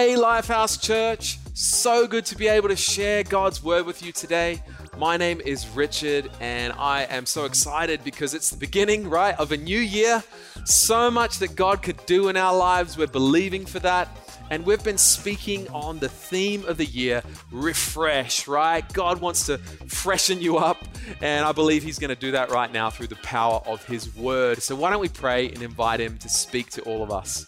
[0.00, 1.38] Hey, Lifehouse Church.
[1.52, 4.62] So good to be able to share God's word with you today.
[4.96, 9.52] My name is Richard, and I am so excited because it's the beginning, right, of
[9.52, 10.24] a new year.
[10.64, 12.96] So much that God could do in our lives.
[12.96, 14.08] We're believing for that.
[14.48, 17.22] And we've been speaking on the theme of the year,
[17.52, 18.90] refresh, right?
[18.94, 20.82] God wants to freshen you up,
[21.20, 24.16] and I believe He's going to do that right now through the power of His
[24.16, 24.62] word.
[24.62, 27.46] So, why don't we pray and invite Him to speak to all of us?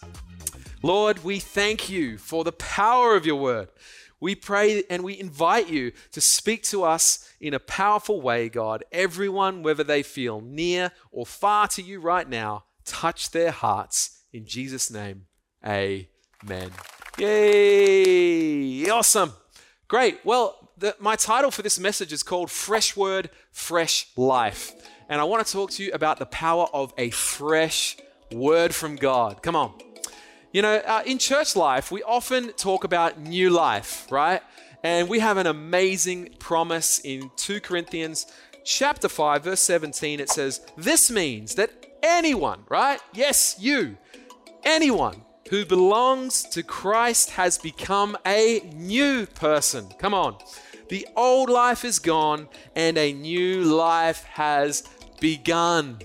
[0.85, 3.69] Lord, we thank you for the power of your word.
[4.19, 8.83] We pray and we invite you to speak to us in a powerful way, God.
[8.91, 14.23] Everyone, whether they feel near or far to you right now, touch their hearts.
[14.33, 15.25] In Jesus' name,
[15.65, 16.71] amen.
[17.17, 18.89] Yay!
[18.89, 19.31] Awesome.
[19.87, 20.19] Great.
[20.25, 24.73] Well, the, my title for this message is called Fresh Word, Fresh Life.
[25.07, 27.95] And I want to talk to you about the power of a fresh
[28.33, 29.41] word from God.
[29.41, 29.92] Come on.
[30.53, 34.39] You know, uh, in church life, we often talk about new life, right?
[34.83, 38.27] And we have an amazing promise in 2 Corinthians
[38.63, 41.71] chapter 5 verse 17 it says, "This means that
[42.03, 42.99] anyone, right?
[43.13, 43.97] Yes, you.
[44.63, 50.37] Anyone who belongs to Christ has become a new person." Come on.
[50.89, 54.83] The old life is gone and a new life has
[55.19, 55.97] begun.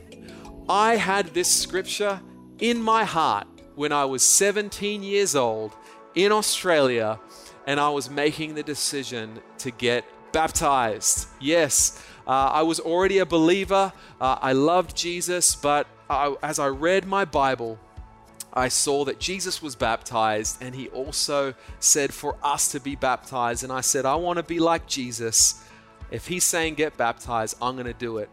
[0.71, 2.23] I had this scripture
[2.61, 3.47] in my heart
[3.79, 5.73] when I was 17 years old
[6.17, 7.21] in Australia
[7.65, 11.29] and I was making the decision to get baptized.
[11.41, 13.93] Yes, uh, I was already a believer.
[14.21, 17.79] Uh, I loved Jesus, but I, as I read my Bible,
[18.53, 23.63] I saw that Jesus was baptized and he also said for us to be baptized.
[23.63, 25.63] And I said, I want to be like Jesus.
[26.11, 28.29] If he's saying get baptized, I'm going to do it.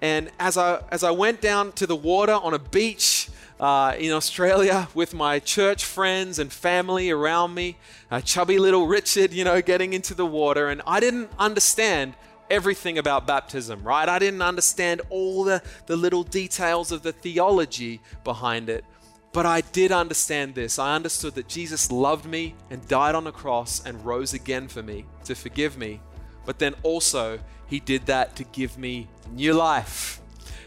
[0.00, 4.12] And as I, as I went down to the water on a beach, uh, in
[4.12, 7.76] Australia with my church friends and family around me,
[8.10, 10.68] uh, chubby little Richard, you know, getting into the water.
[10.68, 12.14] And I didn't understand
[12.50, 14.08] everything about baptism, right?
[14.08, 18.84] I didn't understand all the, the little details of the theology behind it.
[19.32, 20.78] But I did understand this.
[20.78, 24.82] I understood that Jesus loved me and died on the cross and rose again for
[24.82, 26.00] me to forgive me.
[26.46, 30.22] But then also, he did that to give me new life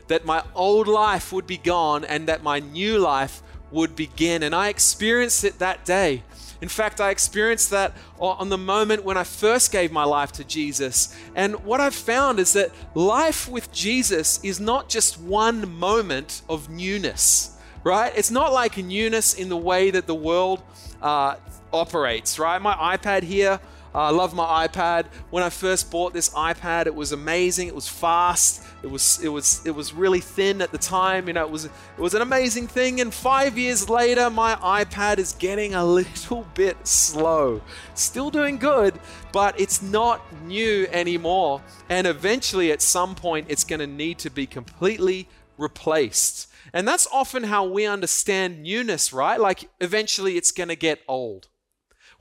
[0.09, 4.43] that my old life would be gone and that my new life would begin.
[4.43, 6.23] And I experienced it that day.
[6.61, 10.43] In fact, I experienced that on the moment when I first gave my life to
[10.43, 11.15] Jesus.
[11.33, 16.69] And what I've found is that life with Jesus is not just one moment of
[16.69, 18.11] newness, right?
[18.15, 20.61] It's not like newness in the way that the world
[21.01, 21.35] uh,
[21.71, 22.61] operates, right?
[22.61, 23.61] My iPad here,
[23.95, 25.05] uh, I love my iPad.
[25.29, 27.69] When I first bought this iPad, it was amazing.
[27.69, 28.65] It was fast.
[28.81, 31.27] It was it was it was really thin at the time.
[31.27, 33.01] You know, it was it was an amazing thing.
[33.01, 37.61] And five years later, my iPad is getting a little bit slow.
[37.93, 38.99] Still doing good,
[39.33, 41.61] but it's not new anymore.
[41.89, 46.47] And eventually, at some point, it's going to need to be completely replaced.
[46.71, 49.39] And that's often how we understand newness, right?
[49.39, 51.47] Like eventually, it's going to get old.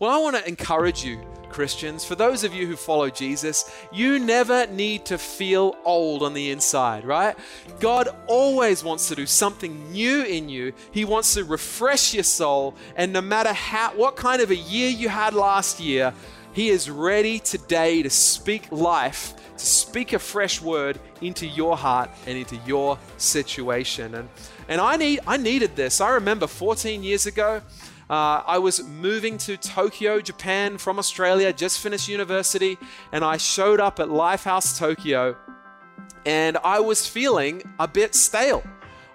[0.00, 4.20] Well, I want to encourage you, Christians, for those of you who follow Jesus, you
[4.20, 7.36] never need to feel old on the inside, right?
[7.80, 10.72] God always wants to do something new in you.
[10.92, 14.88] He wants to refresh your soul, and no matter how what kind of a year
[14.88, 16.14] you had last year,
[16.52, 22.08] he is ready today to speak life, to speak a fresh word into your heart
[22.24, 24.14] and into your situation.
[24.14, 24.28] And
[24.68, 26.00] and I need I needed this.
[26.00, 27.62] I remember 14 years ago,
[28.10, 32.78] uh, I was moving to Tokyo, Japan from Australia, just finished university,
[33.12, 35.36] and I showed up at Lifehouse Tokyo
[36.28, 38.62] and I was feeling a bit stale.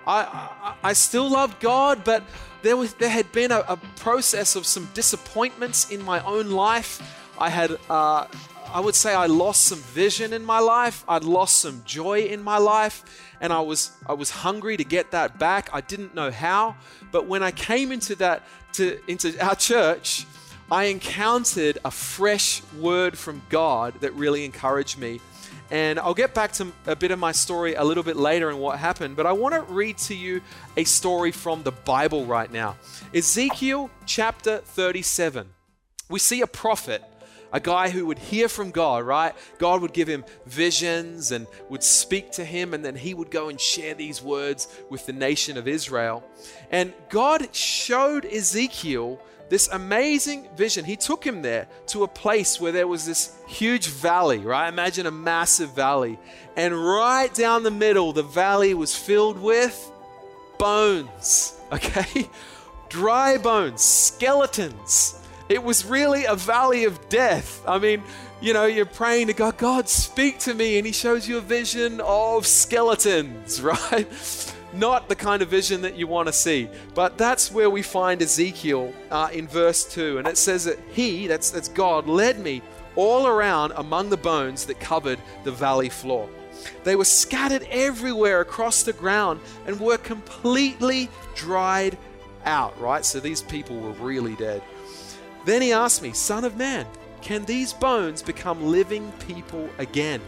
[0.07, 2.23] I, I, I still loved God, but
[2.63, 7.01] there, was, there had been a, a, process of some disappointments in my own life.
[7.39, 8.25] I had, uh,
[8.73, 11.05] I would say, I lost some vision in my life.
[11.07, 13.03] I'd lost some joy in my life,
[13.39, 15.69] and I was, I was hungry to get that back.
[15.71, 16.75] I didn't know how,
[17.11, 20.25] but when I came into that to, into our church,
[20.71, 25.19] I encountered a fresh word from God that really encouraged me.
[25.71, 28.59] And I'll get back to a bit of my story a little bit later and
[28.59, 30.41] what happened, but I want to read to you
[30.77, 32.75] a story from the Bible right now.
[33.13, 35.47] Ezekiel chapter 37.
[36.09, 37.03] We see a prophet
[37.53, 39.33] a guy who would hear from God, right?
[39.59, 43.49] God would give him visions and would speak to him, and then he would go
[43.49, 46.27] and share these words with the nation of Israel.
[46.71, 50.83] And God showed Ezekiel this amazing vision.
[50.83, 54.67] He took him there to a place where there was this huge valley, right?
[54.67, 56.17] Imagine a massive valley.
[56.57, 59.91] And right down the middle, the valley was filled with
[60.57, 62.27] bones, okay?
[62.89, 67.61] Dry bones, skeletons it was really a valley of death.
[67.67, 68.03] I mean,
[68.41, 71.41] you know, you're praying to God, God, speak to me, and He shows you a
[71.41, 73.61] vision of skeletons,
[73.91, 74.53] right?
[74.73, 76.67] Not the kind of vision that you want to see.
[76.95, 80.17] But that's where we find Ezekiel uh, in verse 2.
[80.17, 82.61] And it says that He, that's, that's God, led me
[82.95, 86.29] all around among the bones that covered the valley floor.
[86.83, 91.97] They were scattered everywhere across the ground and were completely dried
[92.45, 93.05] out, right?
[93.05, 94.61] So these people were really dead.
[95.45, 96.85] Then he asked me, Son of man,
[97.21, 100.21] can these bones become living people again?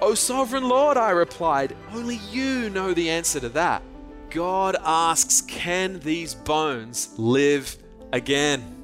[0.00, 3.82] O sovereign Lord, I replied, only you know the answer to that.
[4.30, 7.76] God asks, Can these bones live
[8.12, 8.78] again?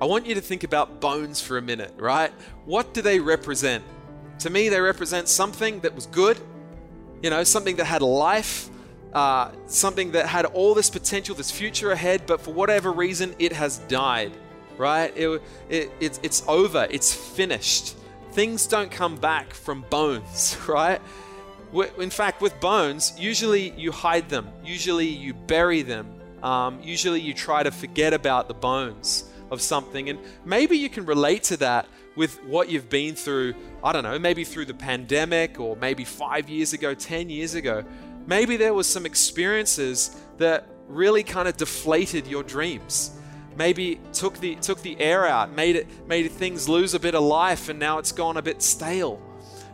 [0.00, 2.32] I want you to think about bones for a minute, right?
[2.64, 3.84] What do they represent?
[4.40, 6.38] To me, they represent something that was good,
[7.22, 8.70] you know, something that had life,
[9.12, 13.52] uh, something that had all this potential, this future ahead, but for whatever reason, it
[13.52, 14.32] has died,
[14.80, 15.16] right?
[15.16, 17.96] It, it, it's, it's over, it's finished.
[18.32, 21.00] Things don't come back from bones, right?
[21.98, 27.34] In fact, with bones, usually you hide them, usually you bury them, um, usually you
[27.34, 30.08] try to forget about the bones of something.
[30.08, 31.86] And maybe you can relate to that
[32.16, 33.54] with what you've been through,
[33.84, 37.84] I don't know, maybe through the pandemic or maybe five years ago, 10 years ago.
[38.26, 43.19] Maybe there was some experiences that really kind of deflated your dreams.
[43.56, 47.22] Maybe took the took the air out, made it made things lose a bit of
[47.22, 49.20] life, and now it's gone a bit stale.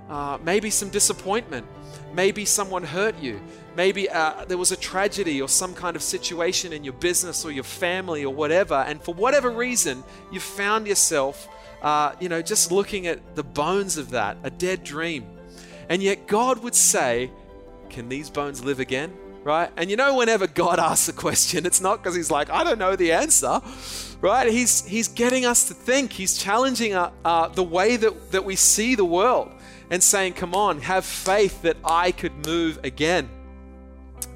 [0.08, 1.66] Uh, maybe some disappointment.
[2.14, 3.40] Maybe someone hurt you.
[3.76, 7.52] Maybe uh, there was a tragedy or some kind of situation in your business or
[7.52, 10.02] your family or whatever, and for whatever reason,
[10.32, 11.46] you found yourself,
[11.82, 15.26] uh, you know, just looking at the bones of that, a dead dream.
[15.90, 17.30] And yet, God would say,
[17.90, 19.12] Can these bones live again?
[19.46, 19.70] Right?
[19.76, 22.80] And you know, whenever God asks a question, it's not because He's like, I don't
[22.80, 23.60] know the answer,
[24.20, 24.50] right?
[24.50, 28.56] He's, he's getting us to think, He's challenging uh, uh, the way that, that we
[28.56, 29.52] see the world
[29.88, 33.28] and saying, Come on, have faith that I could move again.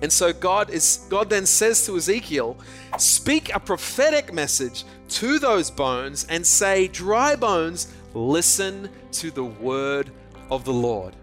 [0.00, 2.56] And so God is God then says to Ezekiel,
[2.96, 10.12] speak a prophetic message to those bones and say, dry bones, listen to the word
[10.52, 11.16] of the Lord.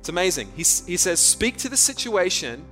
[0.00, 0.48] It's amazing.
[0.56, 2.64] He, he says, speak to the situation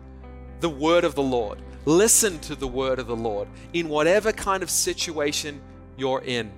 [0.61, 1.59] the word of the Lord.
[1.85, 5.61] Listen to the word of the Lord in whatever kind of situation
[5.97, 6.51] you're in.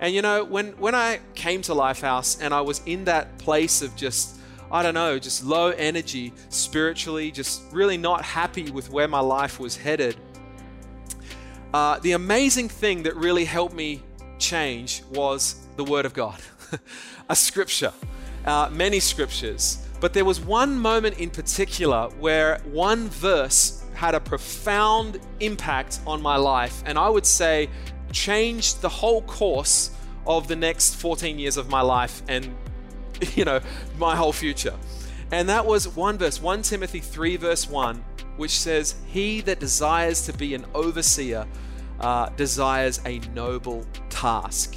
[0.00, 3.82] And you know, when, when I came to Lifehouse and I was in that place
[3.82, 4.38] of just
[4.72, 9.60] I don't know, just low energy spiritually, just really not happy with where my life
[9.60, 10.16] was headed.
[11.74, 14.02] Uh, the amazing thing that really helped me
[14.38, 16.40] change was the Word of God,
[17.28, 17.92] a scripture,
[18.46, 19.86] uh, many scriptures.
[20.02, 26.20] But there was one moment in particular where one verse had a profound impact on
[26.20, 27.70] my life, and I would say
[28.10, 29.92] changed the whole course
[30.26, 32.52] of the next 14 years of my life and
[33.36, 33.60] you know,
[33.96, 34.74] my whole future.
[35.30, 38.04] And that was one verse, 1 Timothy 3, verse 1,
[38.38, 41.46] which says, He that desires to be an overseer
[42.00, 44.74] uh, desires a noble task.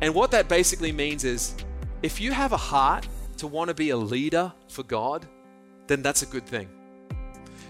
[0.00, 1.56] And what that basically means is
[2.02, 3.08] if you have a heart
[3.44, 5.26] to want to be a leader for God,
[5.86, 6.66] then that's a good thing.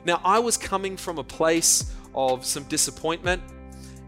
[0.05, 3.43] Now, I was coming from a place of some disappointment,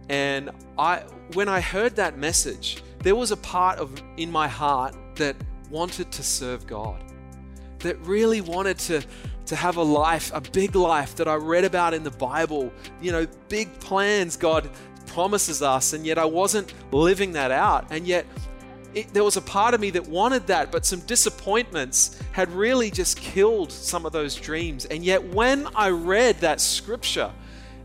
[0.09, 1.03] and I
[1.35, 5.35] when I heard that message, there was a part of in my heart that
[5.69, 7.03] wanted to serve God,
[7.81, 9.03] that really wanted to,
[9.47, 13.11] to have a life, a big life that I read about in the Bible, you
[13.11, 14.71] know, big plans God
[15.07, 17.87] promises us, and yet I wasn't living that out.
[17.91, 18.25] And yet
[18.97, 22.91] it, there was a part of me that wanted that, but some disappointments had really
[22.91, 24.87] just killed some of those dreams.
[24.87, 27.31] And yet when I read that scripture,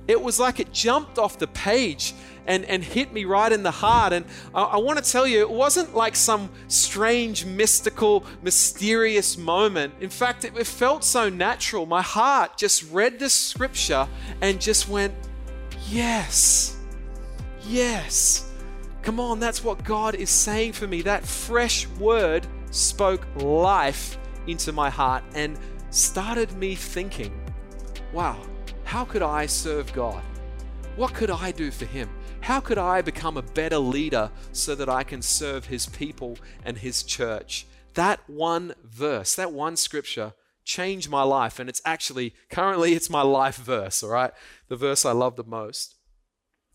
[0.08, 2.14] it was like it jumped off the page
[2.48, 4.14] and, and hit me right in the heart.
[4.14, 4.26] And
[4.56, 9.94] I, I want to tell you, it wasn't like some strange, mystical, mysterious moment.
[10.00, 11.86] In fact, it, it felt so natural.
[11.86, 14.08] My heart just read this scripture
[14.40, 15.14] and just went,
[15.90, 16.78] Yes,
[17.68, 18.51] yes.
[19.02, 21.02] Come on, that's what God is saying for me.
[21.02, 24.18] That fresh word spoke life
[24.48, 25.58] into my heart and
[25.90, 27.34] started me thinking,
[28.14, 28.38] wow,
[28.84, 30.22] how could I serve God?
[30.96, 32.10] What could I do for Him?
[32.42, 36.78] How could I become a better leader so that I can serve his people and
[36.78, 37.68] his church?
[37.94, 41.60] That one verse, that one scripture changed my life.
[41.60, 44.32] And it's actually, currently, it's my life verse, all right?
[44.70, 45.96] The verse I love the most.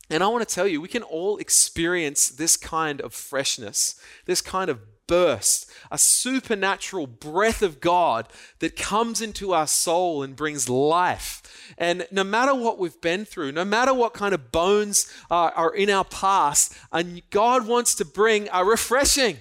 [0.09, 4.41] And I want to tell you, we can all experience this kind of freshness, this
[4.41, 10.69] kind of burst, a supernatural breath of God that comes into our soul and brings
[10.69, 11.43] life.
[11.79, 15.75] And no matter what we've been through, no matter what kind of bones uh, are
[15.75, 19.39] in our past, and God wants to bring a refreshing,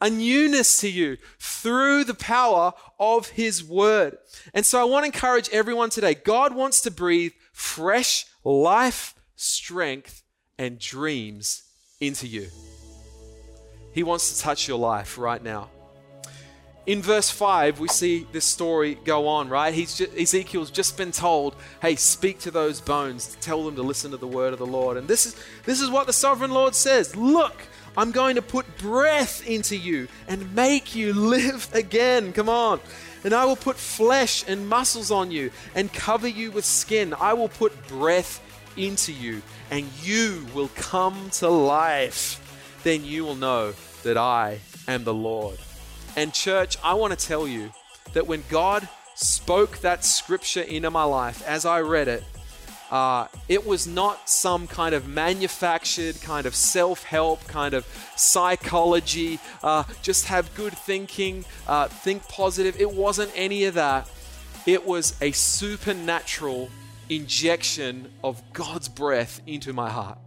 [0.00, 4.18] a newness to you through the power of His Word.
[4.54, 10.22] And so I want to encourage everyone today God wants to breathe fresh life, strength,
[10.58, 11.62] and dreams
[12.00, 12.46] into you.
[13.94, 15.70] He wants to touch your life right now.
[16.86, 19.72] In verse 5, we see this story go on, right?
[19.72, 24.10] He's just, Ezekiel's just been told, hey, speak to those bones, tell them to listen
[24.10, 24.98] to the word of the Lord.
[24.98, 27.62] And this is, this is what the sovereign Lord says Look,
[27.96, 32.34] I'm going to put breath into you and make you live again.
[32.34, 32.80] Come on.
[33.24, 37.14] And I will put flesh and muscles on you and cover you with skin.
[37.18, 38.40] I will put breath
[38.76, 42.36] into you and you will come to life.
[42.82, 45.58] Then you will know that I am the Lord.
[46.16, 47.70] And, church, I want to tell you
[48.12, 52.24] that when God spoke that scripture into my life as I read it,
[52.90, 57.86] uh, it was not some kind of manufactured, kind of self help, kind of
[58.16, 62.80] psychology, uh, just have good thinking, uh, think positive.
[62.80, 64.10] It wasn't any of that.
[64.66, 66.68] It was a supernatural
[67.10, 70.18] injection of God's breath into my heart.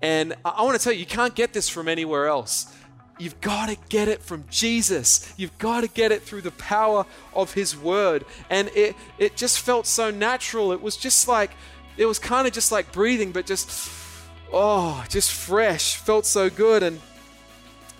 [0.00, 2.74] And I, want to tell you, you can't get this from anywhere else.
[3.18, 5.32] You've got to get it from Jesus.
[5.36, 8.24] You've got to get it through the power of His Word.
[8.48, 10.70] And it, it just felt so natural.
[10.70, 11.50] It was just like,
[11.96, 13.90] it was kind of just like breathing, but just,
[14.52, 15.96] oh, just fresh.
[15.96, 16.84] Felt so good.
[16.84, 17.00] And,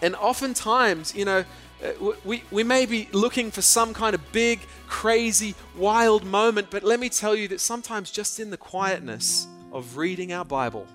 [0.00, 1.45] and oftentimes, you know,
[1.83, 6.83] Uh, we, we may be looking for some kind of big, crazy, wild moment, but
[6.83, 10.87] let me tell you that sometimes just in the quietness of reading our Bible,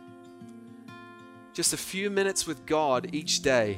[1.53, 3.77] just a few minutes with God each day,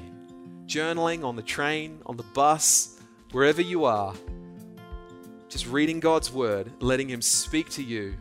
[0.65, 2.99] journaling on the train, on the bus,
[3.31, 4.15] wherever you are,
[5.47, 8.15] just reading God's word, letting Him speak to you,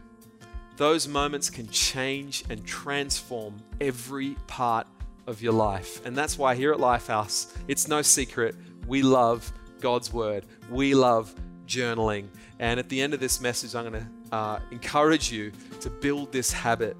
[0.76, 4.87] those moments can change and transform every part
[5.26, 6.05] of your life.
[6.05, 8.55] And that's why here at Lifehouse, it's no secret,
[8.87, 10.47] we love God's word.
[10.71, 11.35] We love
[11.67, 12.29] journaling.
[12.59, 16.33] And at the end of this message, I'm going to uh, encourage you to build
[16.33, 16.97] this habit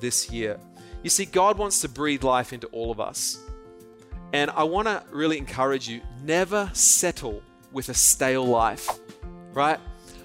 [0.00, 0.58] this year.
[1.02, 3.38] You see, God wants to breathe life into all of us.
[4.32, 8.88] And I want to really encourage you never settle with a stale life,
[9.52, 9.78] right?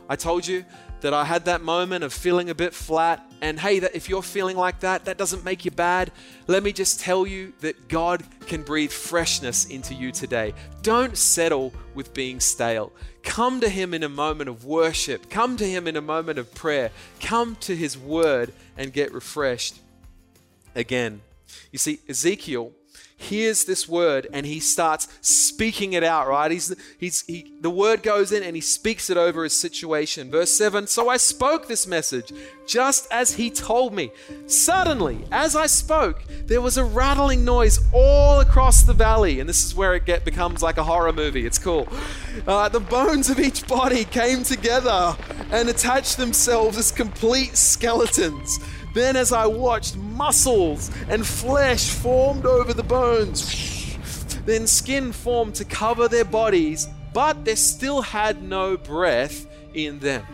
[0.10, 0.66] I told you
[1.02, 3.26] that I had that moment of feeling a bit flat.
[3.42, 6.12] And hey, that if you're feeling like that, that doesn't make you bad.
[6.48, 10.54] Let me just tell you that God can breathe freshness into you today.
[10.84, 12.92] Don't settle with being stale.
[13.24, 15.30] Come to Him in a moment of worship.
[15.30, 16.92] Come to Him in a moment of prayer.
[17.20, 19.80] Come to His Word and get refreshed
[20.76, 21.22] again.
[21.72, 22.74] You see, Ezekiel
[23.22, 26.52] hears this word and he starts speaking it out, right?
[26.52, 30.32] He's, he's, he, the word goes in and he speaks it over his situation.
[30.32, 32.34] Verse 7 So I spoke this message
[32.66, 34.12] just as he told me.
[34.48, 39.40] Suddenly, as I spoke, there was a rattling noise all across the valley.
[39.40, 41.46] And this is where it get, becomes like a horror movie.
[41.46, 41.88] It's cool.
[42.48, 45.16] Uh, the bones of each body came together
[45.52, 48.60] and attached themselves as complete skeletons.
[48.94, 53.98] Then, as I watched, muscles and flesh formed over the bones.
[54.46, 60.26] Then skin formed to cover their bodies, but they still had no breath in them.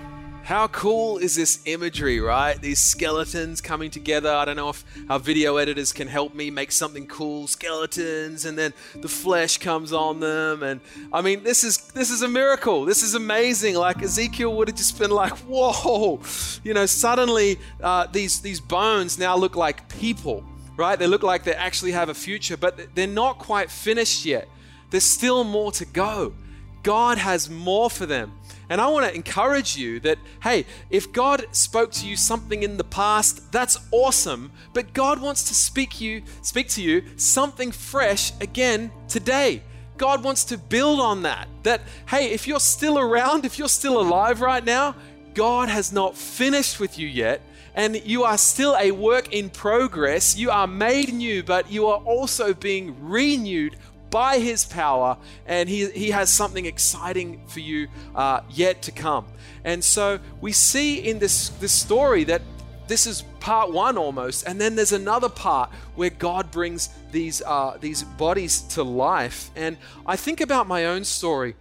[0.47, 2.57] How cool is this imagery, right?
[2.61, 4.31] These skeletons coming together.
[4.31, 7.47] I don't know if our video editors can help me make something cool.
[7.47, 10.79] Skeletons, and then the flesh comes on them, and
[11.11, 12.85] I mean, this is this is a miracle.
[12.85, 13.75] This is amazing.
[13.75, 16.21] Like Ezekiel would have just been like, "Whoa!"
[16.63, 20.45] You know, suddenly uh, these these bones now look like people,
[20.77, 20.97] right?
[20.97, 24.47] They look like they actually have a future, but they're not quite finished yet.
[24.91, 26.35] There's still more to go.
[26.83, 28.31] God has more for them.
[28.69, 32.77] And I want to encourage you that, hey, if God spoke to you something in
[32.77, 34.51] the past, that's awesome.
[34.73, 39.63] But God wants to speak you, speak to you something fresh again today.
[39.97, 41.47] God wants to build on that.
[41.63, 44.95] That, hey, if you're still around, if you're still alive right now,
[45.33, 47.41] God has not finished with you yet.
[47.73, 50.35] And you are still a work in progress.
[50.35, 53.77] You are made new, but you are also being renewed
[54.09, 59.25] by his power, and he, he has something exciting for you uh, yet to come.
[59.63, 62.41] And so we see in this, this story that
[62.87, 67.77] this is part one almost, and then there's another part where God brings these, uh,
[67.79, 69.51] these bodies to life.
[69.55, 71.55] And I think about my own story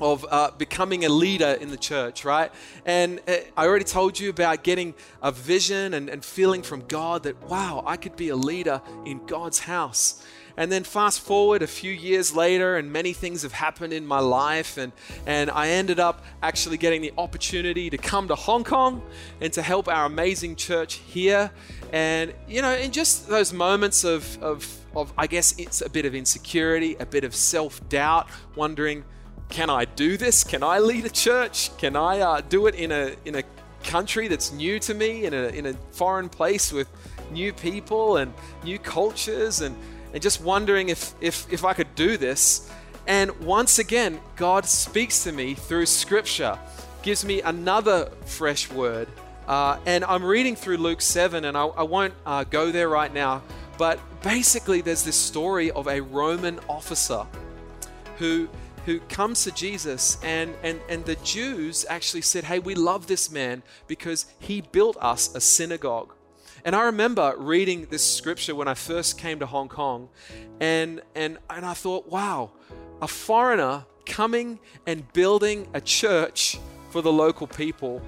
[0.00, 2.52] of uh, becoming a leader in the church, right?
[2.84, 7.22] And uh, I already told you about getting a vision and, and feeling from God
[7.22, 10.22] that, wow, I could be a leader in God's house.
[10.56, 14.18] and then fast forward a few years later, and many things have happened in my
[14.18, 14.92] life, and,
[15.26, 19.02] and I ended up actually getting the opportunity to come to Hong Kong
[19.40, 21.50] and to help our amazing church here.
[21.92, 26.04] And, you know, in just those moments of, of, of I guess it's a bit
[26.04, 29.04] of insecurity, a bit of self doubt, wondering,
[29.52, 30.44] can I do this?
[30.44, 31.76] Can I lead a church?
[31.76, 33.42] Can I uh, do it in a, in a
[33.84, 36.88] country that's new to me, in a, in a foreign place with
[37.30, 38.32] new people and
[38.64, 39.76] new cultures and,
[40.14, 42.70] and just wondering if, if, if I could do this.
[43.06, 46.58] And once again, God speaks to me through scripture,
[47.02, 49.06] gives me another fresh word.
[49.46, 53.12] Uh, and I'm reading through Luke 7, and I, I won't uh, go there right
[53.12, 53.42] now,
[53.76, 57.26] but basically, there's this story of a Roman officer
[58.16, 58.48] who
[58.84, 63.30] who comes to Jesus and, and, and the Jews actually said, Hey, we love this
[63.30, 66.14] man because he built us a synagogue.
[66.64, 70.08] And I remember reading this scripture when I first came to Hong Kong,
[70.60, 72.52] and, and, and I thought, wow,
[73.00, 76.58] a foreigner coming and building a church
[76.90, 78.00] for the local people.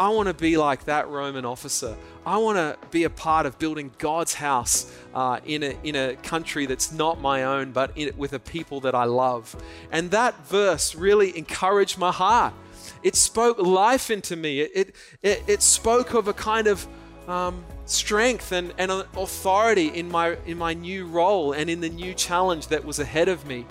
[0.00, 1.94] I want to be like that Roman officer.
[2.24, 6.16] I want to be a part of building God's house uh, in, a, in a
[6.16, 9.54] country that's not my own, but in, with a people that I love.
[9.92, 12.54] And that verse really encouraged my heart.
[13.02, 14.60] It spoke life into me.
[14.60, 16.88] It, it, it spoke of a kind of
[17.28, 22.14] um, strength and, and authority in my, in my new role and in the new
[22.14, 23.66] challenge that was ahead of me.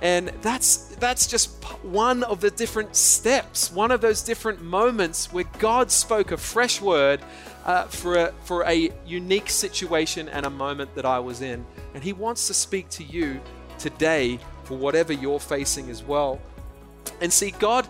[0.00, 5.44] And that's, that's just one of the different steps, one of those different moments where
[5.58, 7.20] God spoke a fresh word
[7.64, 11.64] uh, for, a, for a unique situation and a moment that I was in.
[11.94, 13.40] And He wants to speak to you
[13.78, 16.40] today for whatever you're facing as well.
[17.20, 17.88] And see, God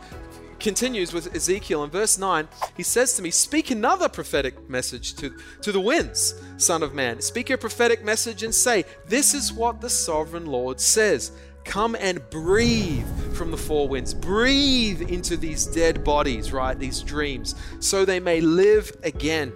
[0.60, 2.48] continues with Ezekiel in verse 9.
[2.76, 7.20] He says to me, Speak another prophetic message to, to the winds, Son of Man.
[7.20, 11.32] Speak a prophetic message and say, This is what the sovereign Lord says.
[11.64, 14.12] Come and breathe from the four winds.
[14.12, 16.78] Breathe into these dead bodies, right?
[16.78, 19.52] These dreams, so they may live again.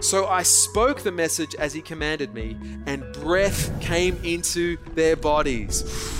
[0.00, 6.19] So I spoke the message as he commanded me, and breath came into their bodies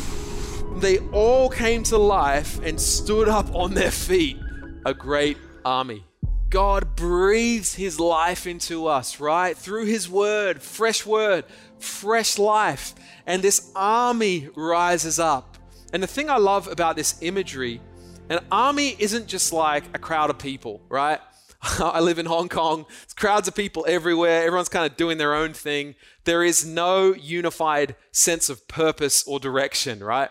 [0.76, 4.38] they all came to life and stood up on their feet,
[4.86, 6.04] a great army.
[6.48, 9.56] God breathes his life into us, right?
[9.56, 11.44] Through his word, fresh word,
[11.78, 12.94] fresh life.
[13.26, 15.58] And this army rises up.
[15.92, 17.80] And the thing I love about this imagery,
[18.28, 21.20] an army isn't just like a crowd of people, right?
[21.78, 22.86] I live in Hong Kong.
[23.02, 24.44] It's crowds of people everywhere.
[24.44, 25.94] Everyone's kind of doing their own thing.
[26.24, 30.30] There is no unified sense of purpose or direction, right?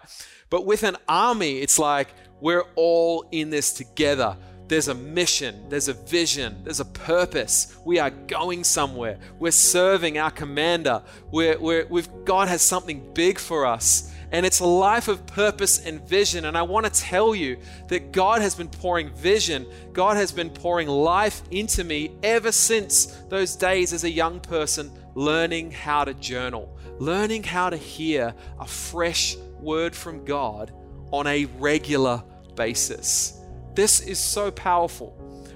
[0.50, 2.08] But with an army, it's like
[2.42, 4.38] we're all in this together.
[4.68, 7.76] There's a mission, there's a vision, there's a purpose.
[7.86, 9.20] We are going somewhere.
[9.40, 11.02] We're serving our commander.
[11.32, 14.09] We're, we're, we've, God has something big for us.
[14.32, 16.46] And it's a life of purpose and vision.
[16.46, 20.50] And I want to tell you that God has been pouring vision, God has been
[20.50, 26.14] pouring life into me ever since those days as a young person, learning how to
[26.14, 30.72] journal, learning how to hear a fresh word from God
[31.12, 32.24] on a regular
[32.56, 33.40] basis.
[33.74, 35.12] This is so powerful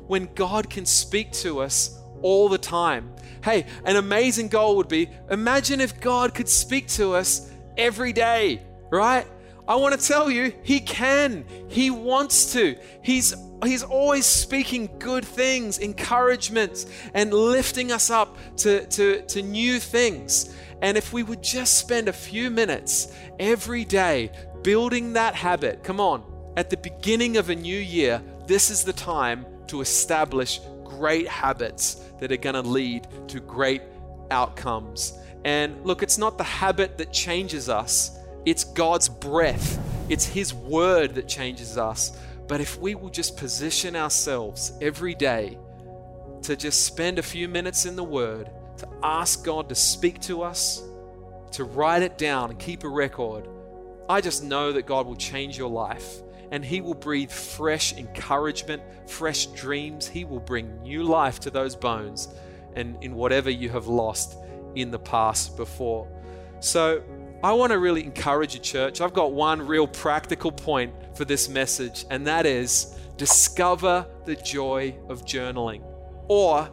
[0.08, 3.14] when God can speak to us all the time.
[3.44, 8.62] Hey, an amazing goal would be imagine if God could speak to us every day,
[8.90, 9.26] right?
[9.68, 11.46] I want to tell you, He can.
[11.70, 12.76] He wants to.
[13.02, 19.80] He's He's always speaking good things, encouragement, and lifting us up to, to, to new
[19.80, 20.54] things.
[20.82, 24.32] And if we would just spend a few minutes every day
[24.64, 26.24] building that habit, come on,
[26.58, 31.96] at the beginning of a new year, this is the time to establish great habits
[32.20, 33.82] that are going to lead to great
[34.30, 35.18] outcomes.
[35.46, 39.80] And look, it's not the habit that changes us, it's God's breath,
[40.10, 42.18] it's His word that changes us.
[42.48, 45.58] But if we will just position ourselves every day
[46.44, 50.44] to just spend a few minutes in the Word, to ask God to speak to
[50.44, 50.84] us,
[51.52, 53.48] to write it down and keep a record,
[54.10, 58.82] I just know that God will change your life and He will breathe fresh encouragement,
[59.08, 60.08] fresh dreams.
[60.08, 62.28] He will bring new life to those bones
[62.76, 64.38] and in whatever you have lost
[64.76, 66.08] in the past before.
[66.60, 67.04] So,
[67.44, 69.02] I want to really encourage you, church.
[69.02, 74.96] I've got one real practical point for this message, and that is discover the joy
[75.10, 75.84] of journaling
[76.30, 76.70] or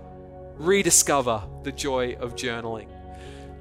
[0.54, 2.88] rediscover the joy of journaling.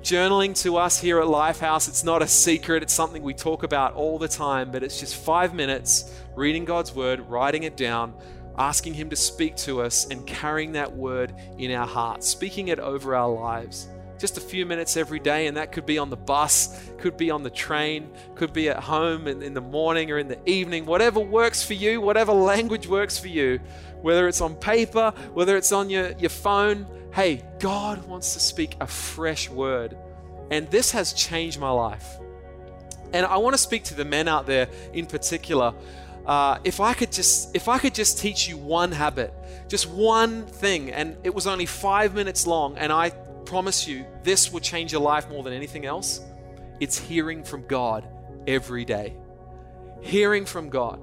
[0.02, 3.96] Journaling to us here at Lifehouse, it's not a secret, it's something we talk about
[3.96, 8.14] all the time, but it's just five minutes reading God's word, writing it down,
[8.58, 12.80] asking Him to speak to us, and carrying that word in our hearts, speaking it
[12.80, 13.90] over our lives.
[14.20, 17.32] Just a few minutes every day, and that could be on the bus, could be
[17.32, 20.86] on the train, could be at home in, in the morning or in the evening,
[20.86, 23.60] whatever works for you, whatever language works for you,
[24.02, 26.86] whether it's on paper, whether it's on your, your phone.
[27.14, 29.98] Hey, God wants to speak a fresh word.
[30.52, 32.18] And this has changed my life.
[33.14, 35.74] And I want to speak to the men out there in particular.
[36.26, 39.34] Uh, if I could just, if I could just teach you one habit,
[39.68, 43.12] just one thing, and it was only five minutes long, and I
[43.50, 46.22] promise you, this will change your life more than anything else.
[46.80, 48.08] It's hearing from God
[48.46, 49.16] every day.
[50.02, 51.02] Hearing from God.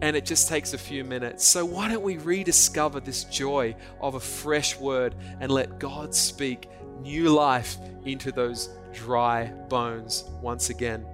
[0.00, 1.46] And it just takes a few minutes.
[1.46, 6.70] So, why don't we rediscover this joy of a fresh word and let God speak
[7.02, 11.04] new life into those dry bones once again?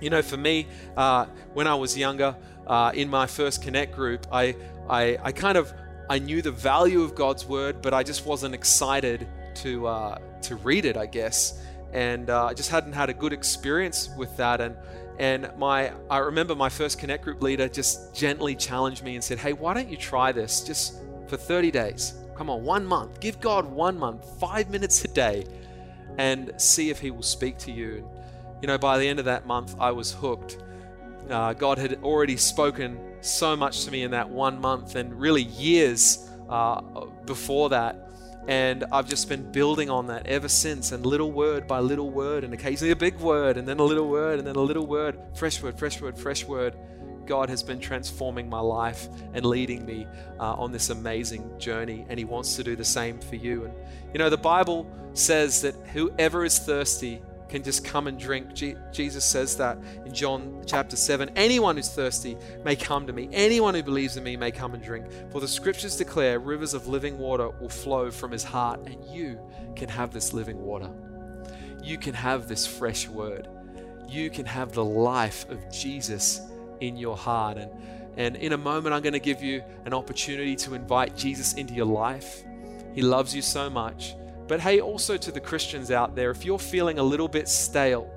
[0.00, 0.66] You know, for me,
[0.96, 2.34] uh, when I was younger,
[2.66, 4.56] uh, in my first Connect group, I,
[4.88, 5.74] I, I kind of
[6.08, 10.56] I knew the value of God's word, but I just wasn't excited to uh, to
[10.56, 11.60] read it, I guess.
[11.92, 14.60] And uh, I just hadn't had a good experience with that.
[14.60, 14.76] And
[15.18, 19.38] and my I remember my first Connect group leader just gently challenged me and said,
[19.38, 22.14] "Hey, why don't you try this just for 30 days?
[22.36, 23.20] Come on, one month.
[23.20, 25.44] Give God one month, five minutes a day,
[26.18, 28.06] and see if He will speak to you." And,
[28.60, 30.58] you know, by the end of that month, I was hooked.
[31.30, 35.42] Uh, God had already spoken so much to me in that one month and really
[35.42, 36.80] years uh,
[37.24, 38.03] before that.
[38.46, 42.44] And I've just been building on that ever since, and little word by little word,
[42.44, 45.18] and occasionally a big word, and then a little word, and then a little word,
[45.34, 46.76] fresh word, fresh word, fresh word.
[47.26, 50.06] God has been transforming my life and leading me
[50.38, 53.64] uh, on this amazing journey, and He wants to do the same for you.
[53.64, 53.74] And
[54.12, 58.54] you know, the Bible says that whoever is thirsty, can just come and drink.
[58.54, 61.30] Je- Jesus says that in John chapter 7.
[61.36, 63.28] Anyone who's thirsty may come to me.
[63.32, 65.06] Anyone who believes in me may come and drink.
[65.30, 69.38] For the scriptures declare rivers of living water will flow from his heart, and you
[69.76, 70.90] can have this living water.
[71.82, 73.48] You can have this fresh word.
[74.08, 76.40] You can have the life of Jesus
[76.80, 77.58] in your heart.
[77.58, 77.70] And,
[78.16, 81.74] and in a moment, I'm going to give you an opportunity to invite Jesus into
[81.74, 82.42] your life.
[82.94, 84.14] He loves you so much
[84.46, 88.10] but hey, also to the Christians out there, if you're feeling a little bit stale,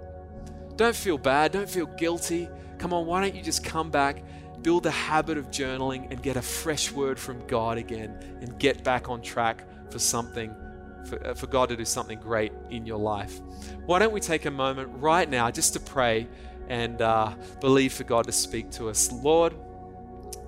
[0.76, 2.50] don't feel bad, don't feel guilty.
[2.78, 4.24] Come on, why don't you just come back,
[4.62, 8.84] build a habit of journaling, and get a fresh word from God again and get
[8.84, 10.54] back on track for something,
[11.06, 13.40] for, uh, for God to do something great in your life?
[13.86, 16.28] Why don't we take a moment right now just to pray
[16.68, 19.12] and uh, believe for God to speak to us?
[19.12, 19.54] Lord,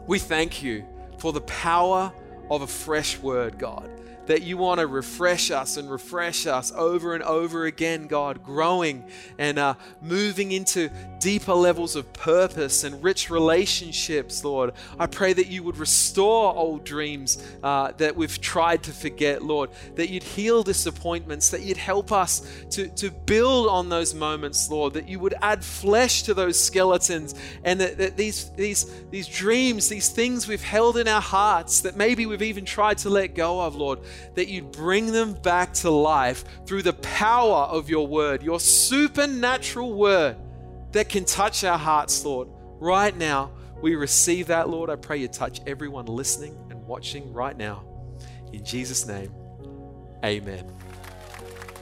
[0.05, 0.85] we thank you
[1.17, 2.11] for the power
[2.51, 3.89] of a fresh word, God
[4.29, 9.03] that you want to refresh us and refresh us over and over again, God, growing
[9.39, 14.73] and uh, moving into deeper levels of purpose and rich relationships, Lord.
[14.99, 19.71] I pray that you would restore old dreams uh, that we've tried to forget, Lord,
[19.95, 24.93] that you'd heal disappointments, that you'd help us to, to build on those moments, Lord,
[24.93, 29.89] that you would add flesh to those skeletons, and that, that these, these, these dreams,
[29.89, 33.59] these things we've held in our hearts that maybe we've even tried to let go
[33.59, 33.99] of, Lord,
[34.35, 39.93] that you'd bring them back to life through the power of your word, your supernatural
[39.93, 40.37] word
[40.91, 42.47] that can touch our hearts, Lord.
[42.79, 43.51] Right now,
[43.81, 44.89] we receive that, Lord.
[44.89, 47.83] I pray you touch everyone listening and watching right now.
[48.51, 49.31] In Jesus' name,
[50.23, 50.65] amen.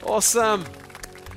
[0.02, 0.64] Awesome.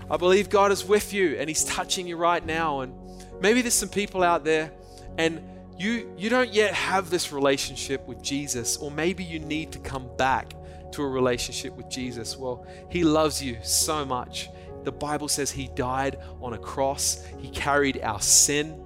[0.09, 2.81] I believe God is with you and He's touching you right now.
[2.81, 2.93] And
[3.39, 4.71] maybe there's some people out there
[5.17, 5.41] and
[5.77, 10.09] you, you don't yet have this relationship with Jesus, or maybe you need to come
[10.15, 10.53] back
[10.93, 12.37] to a relationship with Jesus?
[12.37, 14.49] Well, He loves you so much.
[14.83, 18.85] The Bible says He died on a cross, He carried our sin.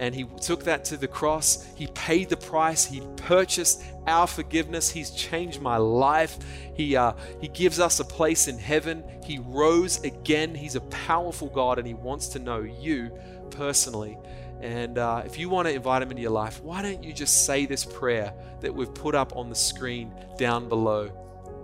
[0.00, 1.66] And he took that to the cross.
[1.74, 2.84] He paid the price.
[2.84, 4.90] He purchased our forgiveness.
[4.90, 6.38] He's changed my life.
[6.74, 9.02] He, uh, he gives us a place in heaven.
[9.24, 10.54] He rose again.
[10.54, 13.10] He's a powerful God and He wants to know you
[13.50, 14.16] personally.
[14.60, 17.44] And uh, if you want to invite Him into your life, why don't you just
[17.44, 21.10] say this prayer that we've put up on the screen down below?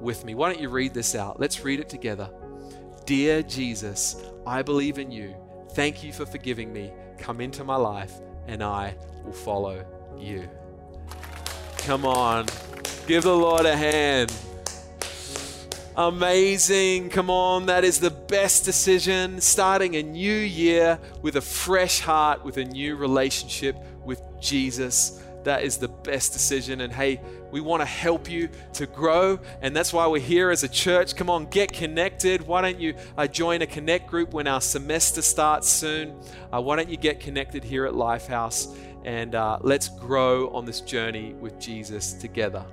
[0.05, 0.35] With me.
[0.35, 1.41] Why don't you read this out?
[1.41, 2.31] Let's read it together.
[3.07, 5.35] Dear Jesus, I believe in you.
[5.73, 6.93] Thank you for forgiving me.
[7.19, 8.13] Come into my life,
[8.47, 9.85] and I will follow
[10.19, 10.49] you.
[11.79, 12.47] Come on,
[13.07, 14.33] give the Lord a hand.
[15.97, 17.11] Amazing.
[17.11, 19.41] Come on, that is the best decision.
[19.41, 25.23] Starting a new year with a fresh heart, with a new relationship with Jesus.
[25.45, 26.81] That is the best decision.
[26.81, 29.39] And hey, we want to help you to grow.
[29.63, 31.15] And that's why we're here as a church.
[31.15, 32.47] Come on, get connected.
[32.47, 36.19] Why don't you uh, join a connect group when our semester starts soon?
[36.53, 40.81] Uh, why don't you get connected here at Lifehouse and uh, let's grow on this
[40.81, 42.65] journey with Jesus together.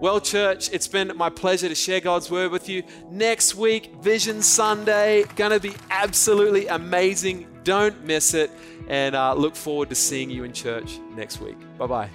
[0.00, 2.84] Well, church, it's been my pleasure to share God's word with you.
[3.10, 7.48] Next week, Vision Sunday, going to be absolutely amazing.
[7.64, 8.50] Don't miss it.
[8.88, 11.58] And uh, look forward to seeing you in church next week.
[11.78, 12.10] Bye bye.